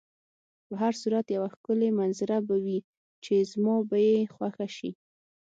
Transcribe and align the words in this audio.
په 0.65 0.73
هر 0.81 0.93
صورت 1.01 1.25
یوه 1.35 1.47
ښکلې 1.53 1.89
منظره 1.99 2.37
به 2.47 2.55
وي 2.63 2.77
چې 3.23 3.35
زما 3.51 3.75
به 3.89 3.97
یې 4.07 4.17
خوښه 4.33 4.67
شي. 4.77 4.91